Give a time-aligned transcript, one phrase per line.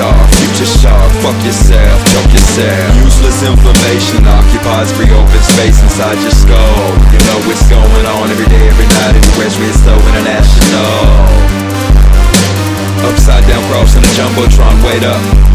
[0.00, 1.10] sharp, future shock.
[1.20, 2.96] Fuck yourself, choke yourself.
[3.04, 6.88] Useless information occupies free open space inside your skull.
[7.12, 10.96] You know what's going on every day, every night Everywhere it's so international.
[13.12, 15.49] Upside down crossing a jumbotron, wait up.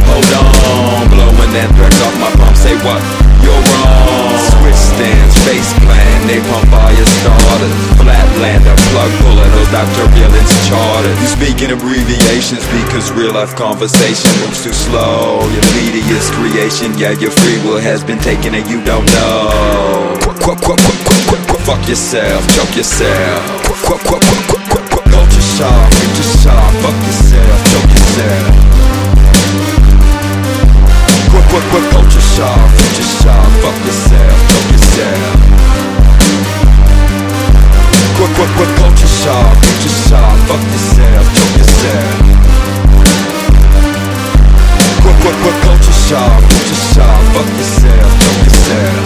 [9.26, 10.06] Puller, those Dr.
[10.14, 15.42] Billings charters You speak in abbreviations because real life conversation moves too slow.
[15.50, 20.14] Your media's creation, yeah your free will has been taken and you don't know.
[20.22, 23.42] Quack, quack, quack, quack, quack, fuck yourself, choke yourself.
[23.86, 28.54] Quack, quack, quack, quack, quack, quack, culture shock, future shock, fuck yourself, choke yourself.
[31.32, 35.55] Quack, quack, quack, culture shock, future shock, fuck yourself, choke yourself
[40.56, 42.16] fuck yourself, choke yourself.
[45.04, 49.04] Quack, quack, quack, culture shock, future shock, fuck yourself, choke yourself.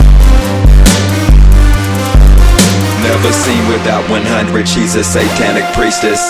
[3.02, 6.22] Never seen without 100, she's a satanic priestess.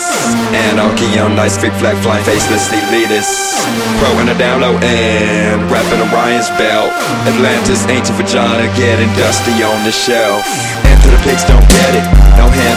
[0.71, 3.57] Anarchy on nice, big flag flying faceless elitists
[3.99, 6.93] Pro in a down low and rapping Orion's belt.
[7.27, 10.45] Atlantis, ancient vagina, getting dusty on the shelf.
[10.85, 12.18] Enter the pigs, don't get it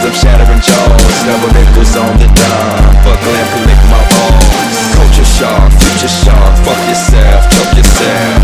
[0.03, 5.23] Hands, I'm shattering jaws Double nickels on the dime Fuck lamp, lick my balls Culture
[5.23, 8.43] shock, future shock Fuck yourself, choke yourself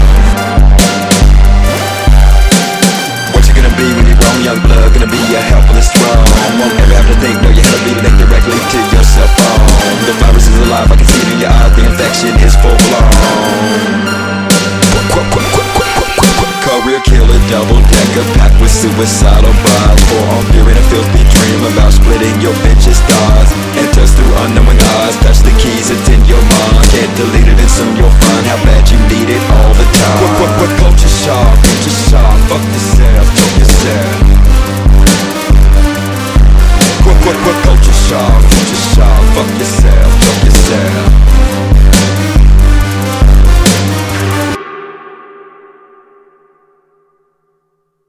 [3.29, 4.91] what you gonna be when you're grown, young blood?
[4.91, 6.27] Gonna be a helpless throne.
[6.59, 9.29] Won't ever have to think, no, you have to be linked directly to your cell
[9.37, 9.63] phone.
[10.03, 11.71] The virus is alive, I can see it in your eyes.
[11.77, 14.19] The infection is full blown.
[16.67, 17.18] Career killer,
[17.49, 20.01] double decker, packed with suicidal vibes.
[20.05, 23.49] Forearm fear and a filthy dream about splitting your bitch's thighs.
[23.73, 26.85] Enters through unknowing eyes, touch the keys, attend your mind.
[26.93, 30.17] Get deleted and soon you'll find how bad you need it all the time.
[30.21, 34.13] What, what, what, culture shock, future shock, fuck yourself, choke yourself.
[37.01, 39.88] What, what, what, culture shock, future shock, fuck yourself.